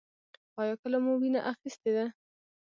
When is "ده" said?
1.95-2.05